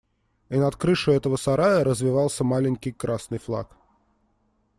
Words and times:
И 0.49 0.57
над 0.57 0.77
крышею 0.77 1.15
этого 1.15 1.35
сарая 1.35 1.83
развевался 1.83 2.43
маленький 2.43 2.91
красный 2.91 3.37
флаг. 3.37 3.77